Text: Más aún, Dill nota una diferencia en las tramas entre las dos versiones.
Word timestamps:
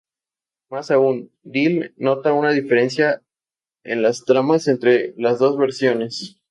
Más 0.71 0.89
aún, 0.89 1.31
Dill 1.43 1.93
nota 1.99 2.33
una 2.33 2.49
diferencia 2.53 3.21
en 3.83 4.01
las 4.01 4.25
tramas 4.25 4.67
entre 4.67 5.13
las 5.15 5.37
dos 5.37 5.59
versiones. 5.59 6.39